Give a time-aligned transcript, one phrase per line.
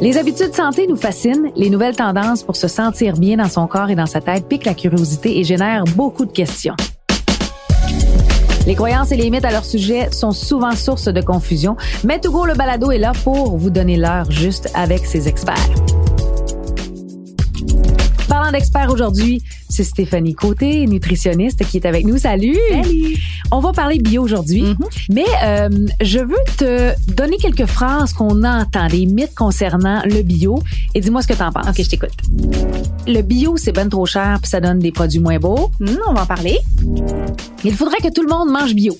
[0.00, 1.50] Les habitudes de santé nous fascinent.
[1.56, 4.66] Les nouvelles tendances pour se sentir bien dans son corps et dans sa tête piquent
[4.66, 6.74] la curiosité et génèrent beaucoup de questions.
[8.66, 12.46] Les croyances et les mythes à leur sujet sont souvent source de confusion, mais Togo
[12.46, 15.70] le balado est là pour vous donner l'heure juste avec ses experts.
[18.28, 22.16] Parlant d'experts aujourd'hui, c'est Stéphanie Côté, nutritionniste, qui est avec nous.
[22.16, 22.58] Salut!
[22.70, 23.16] Salut!
[23.50, 25.06] On va parler bio aujourd'hui, Mm-hmm.
[25.10, 25.68] mais euh,
[26.00, 30.62] je veux te donner quelques phrases qu'on entend, des mythes concernant le bio,
[30.94, 31.66] et dis-moi ce que t'en penses.
[31.68, 32.12] Ok, je t'écoute.
[33.06, 35.70] Le bio, c'est ben trop cher, puis ça donne des produits moins beaux.
[35.80, 36.58] Hmm, on va en parler.
[37.64, 38.96] Il faudrait que tout le monde mange bio.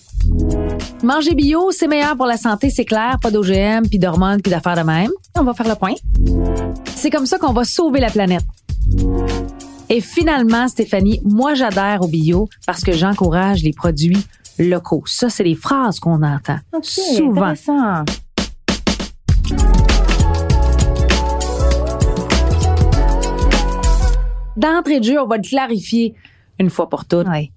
[1.02, 4.76] Manger bio, c'est meilleur pour la santé, c'est clair, pas d'OGM, puis d'hormones, puis d'affaires
[4.76, 5.10] de même.
[5.36, 5.94] On va faire le point.
[6.94, 8.44] C'est comme ça qu'on va sauver la planète.
[9.90, 14.24] Et finalement, Stéphanie, moi j'adhère au bio parce que j'encourage les produits
[14.58, 15.02] locaux.
[15.06, 17.42] Ça, c'est les phrases qu'on entend souvent.
[17.42, 18.04] Intéressant.
[24.56, 26.14] D'entrée de jeu, on va le clarifier
[26.58, 27.26] une fois pour toutes.
[27.28, 27.50] Ouais.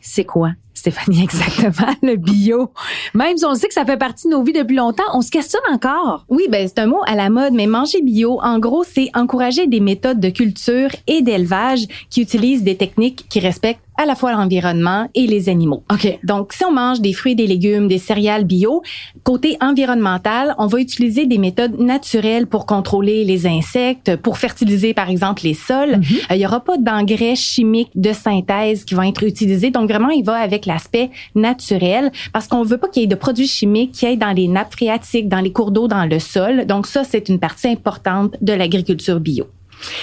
[0.00, 2.70] C'est quoi, Stéphanie, exactement, le bio?
[3.14, 5.30] Même si on sait que ça fait partie de nos vies depuis longtemps, on se
[5.30, 6.24] questionne encore.
[6.28, 9.66] Oui, ben c'est un mot à la mode, mais manger bio, en gros, c'est encourager
[9.66, 14.32] des méthodes de culture et d'élevage qui utilisent des techniques qui respectent à la fois
[14.32, 15.82] l'environnement et les animaux.
[15.92, 16.18] OK.
[16.22, 18.82] Donc, si on mange des fruits, des légumes, des céréales bio,
[19.24, 25.10] côté environnemental, on va utiliser des méthodes naturelles pour contrôler les insectes, pour fertiliser, par
[25.10, 26.00] exemple, les sols.
[26.30, 29.70] Euh, Il y aura pas d'engrais chimiques de synthèse qui vont être utilisés.
[29.70, 33.14] Donc, vraiment, il va avec l'aspect naturel parce qu'on veut pas qu'il y ait de
[33.16, 36.64] produits chimiques qui aillent dans les nappes phréatiques, dans les cours d'eau, dans le sol.
[36.66, 39.46] Donc, ça, c'est une partie importante de l'agriculture bio.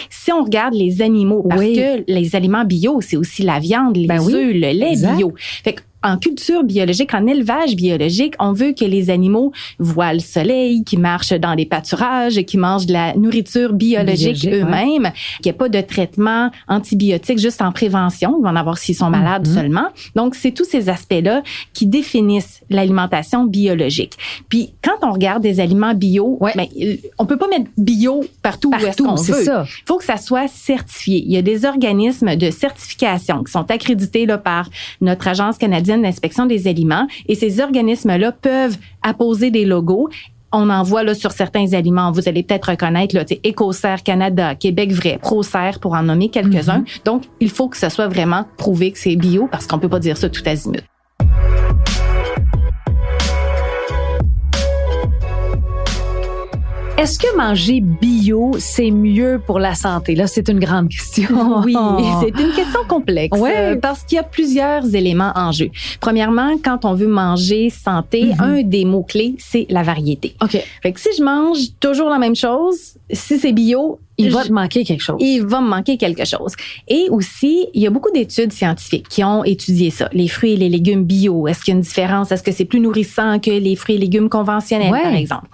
[0.10, 1.76] Si on regarde les animaux, parce Oui.
[1.76, 5.18] que les aliments bio, c'est aussi la viande, les Ben oui, œufs, le lait exact.
[5.18, 5.34] bio.
[5.64, 5.76] Fait
[6.06, 11.00] en culture biologique, en élevage biologique, on veut que les animaux voient le soleil, qu'ils
[11.00, 15.54] marchent dans des pâturages, qu'ils mangent de la nourriture biologique, Biologique, eux-mêmes, qu'il n'y ait
[15.58, 18.36] pas de traitement antibiotique juste en prévention.
[18.40, 19.54] Ils vont en avoir s'ils sont malades Mhm.
[19.54, 19.88] seulement.
[20.16, 21.42] Donc, c'est tous ces aspects-là
[21.74, 24.14] qui définissent l'alimentation biologique.
[24.50, 26.52] Puis, quand on regarde des aliments bio, Ouais.
[26.56, 26.68] ben,
[27.18, 29.44] on peut pas mettre bio partout, où est-ce qu'on veut.
[29.44, 29.66] ça.
[29.68, 31.24] Il faut que ça soit certifié.
[31.26, 34.70] Il y a des organismes de certification qui sont accrédités là, par
[35.02, 40.10] notre Agence canadienne d'inspection des aliments et ces organismes-là peuvent apposer des logos.
[40.52, 42.12] On en voit là, sur certains aliments.
[42.12, 46.86] Vous allez peut-être reconnaître Écocert Canada, Québec Vrai, ProCert pour en nommer quelques-uns.
[47.04, 50.00] Donc, il faut que ça soit vraiment prouvé que c'est bio parce qu'on peut pas
[50.00, 50.84] dire ça tout azimut.
[56.98, 60.16] Est-ce que manger bio, c'est mieux pour la santé?
[60.16, 61.60] Là, c'est une grande question.
[61.64, 61.76] Oui,
[62.22, 63.54] c'est une question complexe Ouais.
[63.58, 65.70] euh, parce qu'il y a plusieurs éléments en jeu.
[66.00, 68.36] Premièrement, quand on veut manger santé, Mhm.
[68.40, 70.36] un des mots-clés, c'est la variété.
[70.42, 70.58] OK.
[70.82, 74.52] Fait que si je mange toujours la même chose, si c'est bio, Il va te
[74.52, 75.18] manquer quelque chose.
[75.20, 76.54] il va me manquer quelque chose.
[76.88, 80.10] Et aussi, il y a beaucoup d'études scientifiques qui ont étudié ça.
[80.14, 82.32] Les fruits et les légumes bio, est-ce qu'il y a une différence?
[82.32, 85.02] Est-ce que c'est plus nourrissant que les fruits et légumes conventionnels, Ouais.
[85.04, 85.48] par exemple?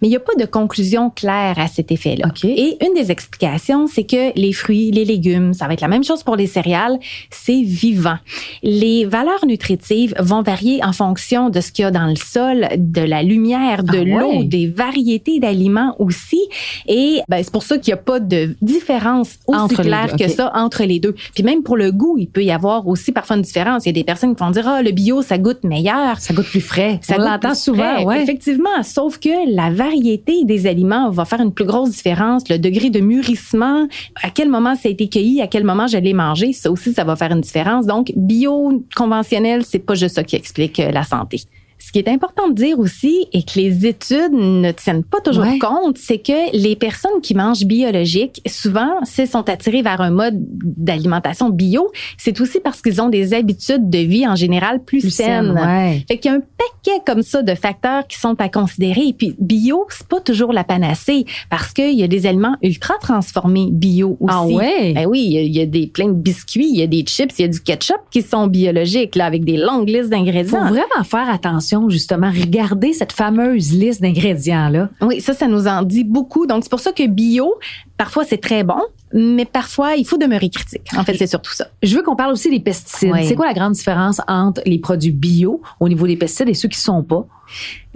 [0.00, 2.26] Mais il n'y a pas de conclusion claire à cet effet-là.
[2.28, 2.44] OK.
[2.44, 6.04] Et une des explications, c'est que les fruits, les légumes, ça va être la même
[6.04, 6.98] chose pour les céréales,
[7.30, 8.16] c'est vivant.
[8.62, 12.68] Les valeurs nutritives vont varier en fonction de ce qu'il y a dans le sol,
[12.76, 14.44] de la lumière, de Ah l'eau, ouais.
[14.44, 16.40] des variétés d'aliments aussi.
[16.88, 20.28] Et ben, c'est pour ça qu'il n'y a pas de différence aussi Entre claire que
[20.28, 21.14] ça entre les deux.
[21.34, 23.84] Puis même pour le goût, il peut y avoir aussi parfois une différence.
[23.84, 26.18] Il y a des personnes qui vont dire, ah, le bio, ça goûte meilleur.
[26.20, 27.00] Ça goûte plus frais.
[27.02, 28.22] Ça On l'entend souvent, ouais.
[28.22, 32.48] Effectivement, sauf que la variété des aliments va faire une plus grosse différence.
[32.48, 33.88] Le degré de mûrissement,
[34.22, 36.94] à quel moment ça a été cueilli, à quel moment je l'ai mangé, ça aussi,
[36.94, 37.86] ça va faire une différence.
[37.86, 41.40] Donc, bio conventionnel, c'est pas juste ça qui explique euh, la santé.
[41.78, 45.44] Ce qui est important de dire aussi et que les études ne tiennent pas toujours
[45.44, 45.58] Ouais.
[45.58, 50.34] compte, c'est que les personnes qui mangent biologique, souvent, s'ils sont attirées vers un mode
[50.36, 55.10] d'alimentation bio, c'est aussi parce qu'ils ont des habitudes de vie en général plus, Plus
[55.10, 55.50] saines.
[55.52, 56.04] ouais.
[56.08, 59.08] Fait qu'il y a un paquet comme ça de facteurs qui sont à considérer.
[59.08, 62.94] Et puis bio, c'est pas toujours la panacée parce qu'il y a des aliments ultra
[63.00, 64.34] transformés bio aussi.
[64.34, 64.92] Ah ouais?
[64.94, 66.86] Ben oui, il y a, il y a des plein de biscuits, il y a
[66.86, 70.04] des chips, il y a du ketchup qui sont biologiques là avec des longues listes
[70.04, 70.68] Faut d'ingrédients.
[70.68, 72.30] vraiment faire attention, justement.
[72.30, 74.88] Regardez cette fameuse liste d'ingrédients-là.
[75.00, 76.46] Oui, ça, ça nous en dit beaucoup.
[76.46, 77.54] Donc c'est pour ça que bio,
[77.96, 78.80] parfois c'est très bon,
[79.12, 80.88] mais parfois il faut demeurer critique.
[80.96, 81.68] En fait, c'est surtout ça.
[81.82, 83.12] Je veux qu'on parle aussi des pesticides.
[83.24, 86.68] C'est quoi la grande différence entre les produits bio au niveau des pesticides et ceux
[86.68, 87.26] qui sont pas?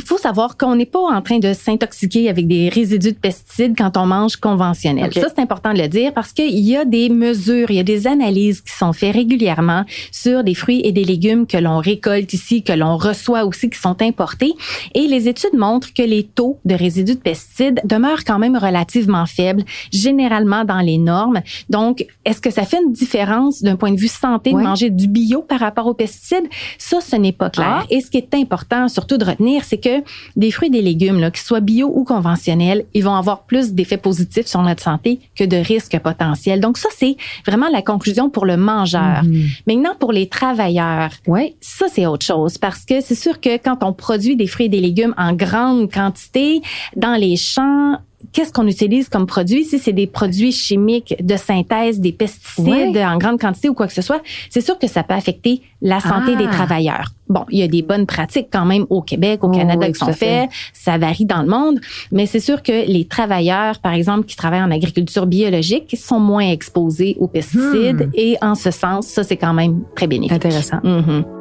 [0.00, 3.74] Il faut savoir qu'on n'est pas en train de s'intoxiquer avec des résidus de pesticides
[3.76, 5.12] quand on mange conventionnel.
[5.12, 7.82] Ça, c'est important de le dire parce qu'il y a des mesures, il y a
[7.82, 12.32] des analyses qui sont faites régulièrement sur des fruits et des légumes que l'on récolte
[12.32, 14.54] ici, que l'on reçoit aussi, qui sont importés.
[14.94, 19.26] Et les études montrent que les taux de résidus de pesticides demeurent quand même relativement
[19.26, 21.42] faibles, généralement dans les normes.
[21.68, 25.08] Donc, est-ce que ça fait une différence d'un point de vue santé de manger du
[25.08, 26.48] bio par rapport aux pesticides?
[26.78, 27.80] Ça, ce n'est pas clair.
[27.82, 27.86] Ah.
[27.90, 29.89] Et ce qui est important surtout de retenir, c'est que
[30.36, 33.72] des fruits et des légumes, là, qu'ils soient bio ou conventionnels, ils vont avoir plus
[33.72, 36.60] d'effets positifs sur notre santé que de risques potentiels.
[36.60, 37.16] Donc ça, c'est
[37.46, 39.22] vraiment la conclusion pour le mangeur.
[39.24, 39.48] Mhm.
[39.66, 43.82] Maintenant, pour les travailleurs, ouais, ça, c'est autre chose parce que c'est sûr que quand
[43.82, 46.60] on produit des fruits et des légumes en grande quantité
[46.96, 47.98] dans les champs,
[48.32, 49.64] qu'est-ce qu'on utilise comme produit?
[49.64, 53.92] Si c'est des produits chimiques de synthèse, des pesticides en grande quantité ou quoi que
[53.92, 56.52] ce soit, c'est sûr que ça peut affecter la santé des ah.
[56.52, 57.10] travailleurs.
[57.28, 59.94] Bon, il y a des bonnes pratiques quand même au Québec, au oh Canada qui
[59.94, 60.50] sont faites.
[60.72, 61.80] Ça varie dans le monde,
[62.10, 66.48] mais c'est sûr que les travailleurs, par exemple, qui travaillent en agriculture biologique, sont moins
[66.48, 68.12] exposés aux pesticides hmm.
[68.14, 70.32] et en ce sens, ça c'est quand même très bénéfique.
[70.32, 70.78] Intéressant.
[70.78, 71.39] Mm-hmm.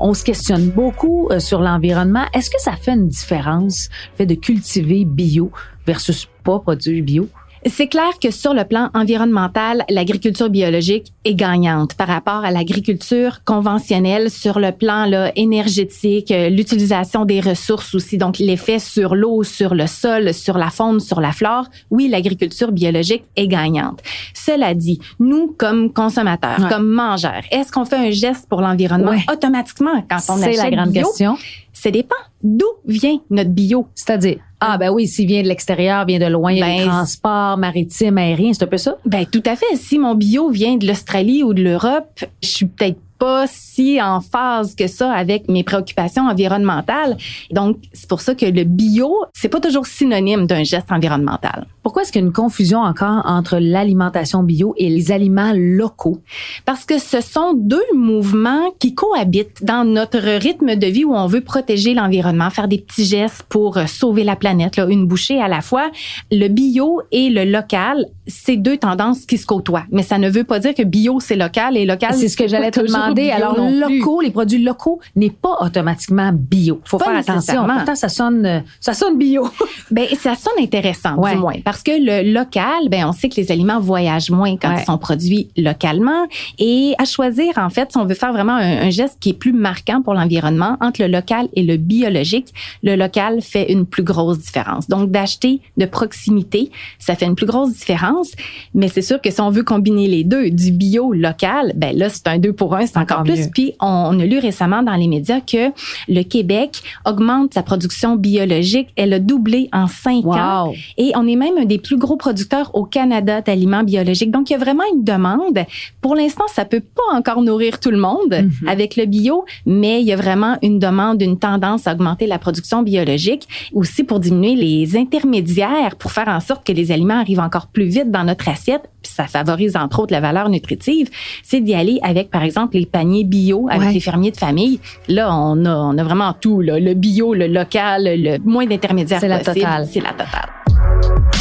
[0.00, 2.24] On se questionne beaucoup euh, sur l'environnement.
[2.34, 5.50] Est-ce que ça fait une différence, le fait de cultiver bio
[5.86, 7.28] versus pas produire bio?
[7.66, 13.44] C'est clair que sur le plan environnemental, l'agriculture biologique est gagnante par rapport à l'agriculture
[13.44, 19.42] conventionnelle sur le plan là, énergétique, euh, l'utilisation des ressources aussi, donc l'effet sur l'eau,
[19.42, 21.66] sur le sol, sur la faune, sur la flore.
[21.90, 24.02] Oui, l'agriculture biologique est gagnante.
[24.34, 30.04] Cela dit, nous, comme consommateurs, comme mangeurs, est-ce qu'on fait un geste pour l'environnement automatiquement
[30.08, 31.36] quand on achète la grande question.
[31.72, 32.16] Ça dépend.
[32.42, 33.86] D'où vient notre bio?
[33.94, 34.38] C'est-à-dire?
[34.60, 38.64] Ah ben oui, s'il vient de l'extérieur, vient de loin, ben, transport maritime, aérien, c'est
[38.64, 38.96] un peu ça?
[39.04, 39.76] Ben tout à fait.
[39.76, 44.20] Si mon bio vient de l'Australie ou de l'Europe, je suis peut-être pas si en
[44.20, 47.16] phase que ça avec mes préoccupations environnementales.
[47.50, 51.66] Donc, c'est pour ça que le bio, c'est pas toujours synonyme d'un geste environnemental.
[51.88, 56.18] Pourquoi est-ce qu'il y a une confusion encore entre l'alimentation bio et les aliments locaux?
[56.66, 61.26] Parce que ce sont deux mouvements qui cohabitent dans notre rythme de vie où on
[61.26, 65.48] veut protéger l'environnement, faire des petits gestes pour sauver la planète, là, une bouchée à
[65.48, 65.90] la fois.
[66.30, 69.84] Le bio et le local, c'est deux tendances qui se côtoient.
[69.90, 72.46] Mais ça ne veut pas dire que bio, c'est local et local, c'est ce que
[72.46, 76.82] j'allais te demander alors, locaux, les produits locaux n'est pas automatiquement bio.
[76.84, 77.66] Faut faire attention.
[77.66, 79.48] Pourtant, ça sonne, ça sonne bio.
[79.90, 81.54] ben, ça sonne intéressant, du moins.
[81.64, 84.98] Parce que le local, ben, on sait que les aliments voyagent moins quand ils sont
[84.98, 86.26] produits localement.
[86.58, 89.52] Et à choisir, en fait, si on veut faire vraiment un, geste qui est plus
[89.52, 94.38] marquant pour l'environnement, entre le local et le biologique, le local fait une plus grosse
[94.38, 94.88] différence.
[94.88, 98.32] Donc, d'acheter de proximité, ça fait une plus grosse différence.
[98.74, 102.08] Mais c'est sûr que si on veut combiner les deux, du bio local, ben là,
[102.08, 103.48] c'est un deux pour un, encore plus.
[103.48, 105.70] Puis on, a lu récemment dans les médias que
[106.08, 108.88] le Québec augmente sa production biologique.
[108.96, 110.72] Elle a doublé en cinq ans.
[110.96, 114.32] Et on est même des plus gros producteurs au Canada d'aliments biologiques.
[114.32, 115.60] Donc il y a vraiment une demande.
[116.00, 118.68] Pour l'instant, ça peut pas encore nourrir tout le monde mhm.
[118.68, 122.38] avec le bio, mais il y a vraiment une demande, une tendance à augmenter la
[122.38, 127.40] production biologique, aussi pour diminuer les intermédiaires, pour faire en sorte que les aliments arrivent
[127.40, 128.88] encore plus vite dans notre assiette.
[129.02, 131.08] Puis ça favorise entre autres la valeur nutritive.
[131.44, 134.80] C'est d'y aller avec, par exemple, les paniers bio avec les fermiers de famille.
[135.08, 139.20] Là, on a, on a vraiment tout, là, le bio, le local, le moins d'intermédiaires
[139.20, 139.86] C'est la totale.
[139.90, 141.37] C'est la totale.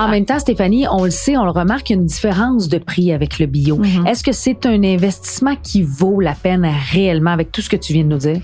[0.00, 3.38] En même temps, Stéphanie, on le sait, on le remarque, une différence de prix avec
[3.38, 3.76] le bio.
[3.76, 4.08] Mm-hmm.
[4.08, 7.92] Est-ce que c'est un investissement qui vaut la peine réellement avec tout ce que tu
[7.92, 8.40] viens de nous dire?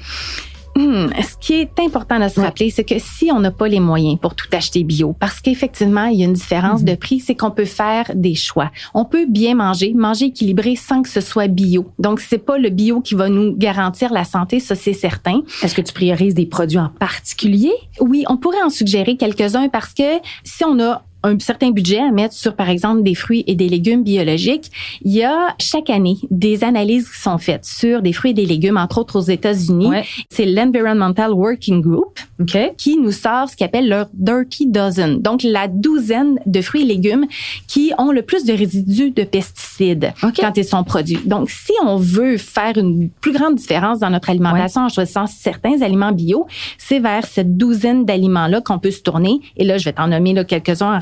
[0.77, 3.81] Hmm, ce qui est important de se rappeler, c'est que si on n'a pas les
[3.81, 6.89] moyens pour tout acheter bio, parce qu'effectivement, il y a une différence mhm.
[6.89, 8.71] de prix, c'est qu'on peut faire des choix.
[8.93, 11.91] On peut bien manger, manger équilibré sans que ce soit bio.
[11.99, 15.41] Donc, c'est pas le bio qui va nous garantir la santé, ça c'est certain.
[15.63, 17.73] Est-ce que tu priorises des produits en particulier?
[18.01, 22.11] Oui, on pourrait en suggérer quelques-uns parce que si on a un certain budget à
[22.11, 24.71] mettre sur, par exemple, des fruits et des légumes biologiques,
[25.03, 28.47] il y a chaque année des analyses qui sont faites sur des fruits et des
[28.47, 29.91] légumes, entre autres aux États-Unis.
[30.31, 32.19] C'est l'Environmental Working Group
[32.77, 37.27] qui nous sort ce qu'appelle leur Dirty Dozen, donc la douzaine de fruits et légumes
[37.67, 41.19] qui ont le plus de résidus de pesticides quand ils sont produits.
[41.25, 45.83] Donc, si on veut faire une plus grande différence dans notre alimentation en choisissant certains
[45.83, 46.47] aliments bio,
[46.79, 49.41] c'est vers cette douzaine d'aliments-là qu'on peut se tourner.
[49.57, 50.99] Et là, je vais t'en nommer quelques-uns en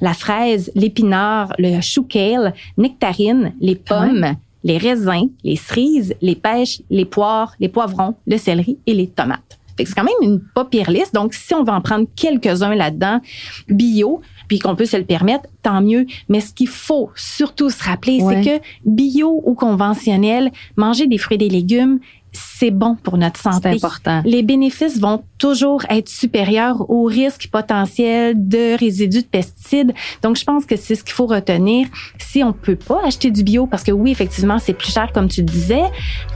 [0.00, 4.34] la fraise, l'épinard, le chou kale, nectarine, les pommes,
[4.64, 9.58] les raisins, les cerises, les pêches, les poires, les poivrons, le céleri et les tomates.
[9.78, 11.14] C'est quand même une pas pire liste.
[11.14, 13.20] Donc, si on va en prendre quelques-uns là-dedans,
[13.68, 16.06] bio, puis qu'on peut se le permettre, tant mieux.
[16.28, 21.36] Mais ce qu'il faut surtout se rappeler, c'est que bio ou conventionnel, manger des fruits
[21.36, 21.98] et des légumes,
[22.32, 23.70] c'est bon pour notre santé.
[23.70, 24.22] C'est important.
[24.24, 29.92] Les bénéfices vont toujours être supérieurs aux risques potentiels de résidus de pesticides.
[30.22, 31.88] Donc, je pense que c'est ce qu'il faut retenir.
[32.18, 35.28] Si on peut pas acheter du bio, parce que oui, effectivement, c'est plus cher, comme
[35.28, 35.82] tu le disais,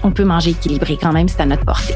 [0.02, 1.94] on peut manger équilibré quand même, c'est à notre portée.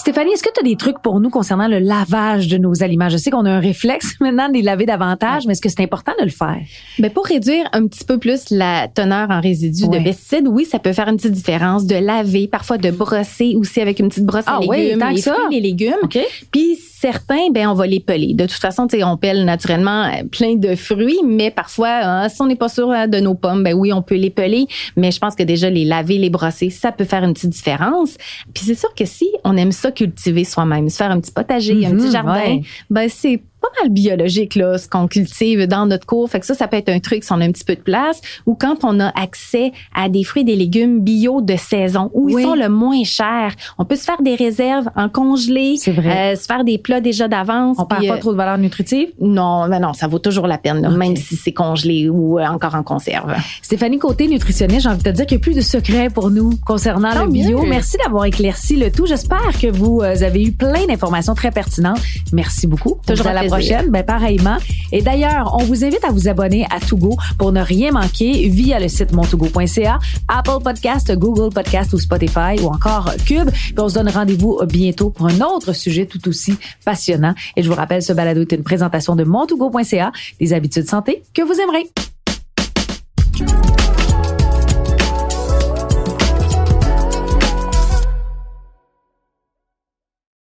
[0.00, 3.10] Stéphanie, est-ce que tu as des trucs pour nous concernant le lavage de nos aliments?
[3.10, 5.82] Je sais qu'on a un réflexe maintenant de les laver davantage, mais est-ce que c'est
[5.82, 6.56] important de le faire?
[6.98, 10.78] Ben, pour réduire un petit peu plus la teneur en résidus de pesticides, oui, ça
[10.78, 14.48] peut faire une petite différence de laver, parfois de brosser aussi avec une petite brosse
[14.48, 16.08] à ah légumes, les fruits, les légumes.
[16.50, 18.32] Puis certains, ben on va les peler.
[18.32, 22.28] De toute façon, tu sais, on pèle naturellement euh, plein de fruits, mais parfois, hein,
[22.30, 24.66] si on n'est pas sûr hein, de nos pommes, ben oui, on peut les peler.
[24.96, 28.16] Mais je pense que déjà les laver, les brosser, ça peut faire une petite différence.
[28.54, 31.86] Puis c'est sûr que si on aime ça cultiver soi-même, se faire un petit potager,
[31.86, 36.06] un petit mhm, jardin, ben c'est pas mal biologique là ce qu'on cultive dans notre
[36.06, 37.74] cour fait que ça ça peut être un truc si on a un petit peu
[37.74, 41.56] de place ou quand on a accès à des fruits et des légumes bio de
[41.56, 43.54] saison où ils sont le moins chers.
[43.78, 46.32] On peut se faire des réserves en congelé c'est vrai.
[46.32, 49.08] Euh, se faire des plats déjà d'avance on perd pas euh, trop de valeur nutritive?
[49.20, 52.74] Non mais non ça vaut toujours la peine même si c'est congelé ou euh, encore
[52.74, 53.34] en conserve.
[53.62, 56.30] Stéphanie côté nutritionniste j'ai envie de te dire qu'il n'y a plus de secret pour
[56.30, 57.62] nous concernant le bio.
[57.66, 59.06] merci d'avoir éclairci le tout.
[59.06, 62.00] J'espère que vous avez eu plein d'informations très pertinentes.
[62.32, 62.98] Merci beaucoup.
[63.06, 64.56] Toujours à la prochaine, ben pareillement.
[64.92, 68.78] Et d'ailleurs, on vous invite à vous abonner à Togo pour ne rien manquer via
[68.78, 73.50] le site montogo.ca, Apple Podcast, Google Podcast ou Spotify ou encore Cube.
[73.50, 76.54] Puis on se donne rendez-vous bientôt pour un autre sujet tout aussi
[76.84, 77.34] passionnant.
[77.56, 81.42] Et je vous rappelle, ce balado est une présentation de montogo.ca, des habitudes santé que
[81.42, 81.86] vous aimerez.